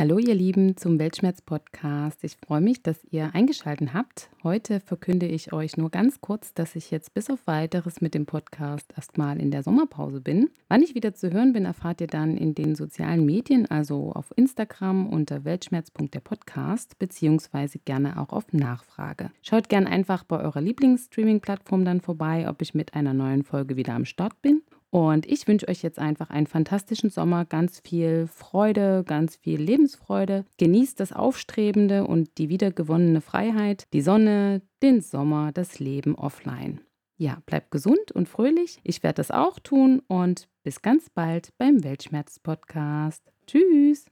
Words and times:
Hallo 0.00 0.16
ihr 0.16 0.34
Lieben 0.34 0.78
zum 0.78 0.98
Weltschmerz-Podcast. 0.98 2.24
Ich 2.24 2.38
freue 2.38 2.62
mich, 2.62 2.82
dass 2.82 3.04
ihr 3.10 3.34
eingeschaltet 3.34 3.92
habt. 3.92 4.30
Heute 4.42 4.80
verkünde 4.80 5.26
ich 5.26 5.52
euch 5.52 5.76
nur 5.76 5.90
ganz 5.90 6.22
kurz, 6.22 6.54
dass 6.54 6.74
ich 6.74 6.90
jetzt 6.90 7.12
bis 7.12 7.28
auf 7.28 7.46
weiteres 7.46 8.00
mit 8.00 8.14
dem 8.14 8.24
Podcast 8.24 8.94
erstmal 8.96 9.38
in 9.38 9.50
der 9.50 9.62
Sommerpause 9.62 10.22
bin. 10.22 10.48
Wann 10.68 10.80
ich 10.80 10.94
wieder 10.94 11.12
zu 11.12 11.30
hören 11.30 11.52
bin, 11.52 11.66
erfahrt 11.66 12.00
ihr 12.00 12.06
dann 12.06 12.38
in 12.38 12.54
den 12.54 12.76
sozialen 12.76 13.26
Medien, 13.26 13.70
also 13.70 14.12
auf 14.14 14.32
Instagram 14.36 15.06
unter 15.06 15.44
weltschmerz.der 15.44 16.20
Podcast, 16.20 16.98
beziehungsweise 16.98 17.78
gerne 17.78 18.18
auch 18.18 18.30
auf 18.30 18.54
Nachfrage. 18.54 19.30
Schaut 19.42 19.68
gerne 19.68 19.90
einfach 19.90 20.24
bei 20.24 20.40
eurer 20.40 20.62
Lieblingsstreaming-Plattform 20.62 21.84
dann 21.84 22.00
vorbei, 22.00 22.48
ob 22.48 22.62
ich 22.62 22.72
mit 22.72 22.94
einer 22.94 23.12
neuen 23.12 23.42
Folge 23.42 23.76
wieder 23.76 23.92
am 23.92 24.06
Start 24.06 24.40
bin. 24.40 24.62
Und 24.90 25.26
ich 25.26 25.46
wünsche 25.46 25.68
euch 25.68 25.82
jetzt 25.82 25.98
einfach 25.98 26.30
einen 26.30 26.48
fantastischen 26.48 27.10
Sommer, 27.10 27.44
ganz 27.44 27.80
viel 27.80 28.26
Freude, 28.26 29.04
ganz 29.06 29.36
viel 29.36 29.60
Lebensfreude. 29.60 30.44
Genießt 30.58 30.98
das 30.98 31.12
Aufstrebende 31.12 32.06
und 32.06 32.38
die 32.38 32.48
wiedergewonnene 32.48 33.20
Freiheit, 33.20 33.86
die 33.92 34.02
Sonne, 34.02 34.62
den 34.82 35.00
Sommer, 35.00 35.52
das 35.52 35.78
Leben 35.78 36.16
offline. 36.16 36.80
Ja, 37.16 37.42
bleibt 37.46 37.70
gesund 37.70 38.12
und 38.12 38.28
fröhlich. 38.28 38.80
Ich 38.82 39.02
werde 39.02 39.16
das 39.16 39.30
auch 39.30 39.58
tun 39.60 40.02
und 40.08 40.48
bis 40.62 40.82
ganz 40.82 41.10
bald 41.10 41.50
beim 41.58 41.84
Weltschmerz-Podcast. 41.84 43.30
Tschüss! 43.46 44.06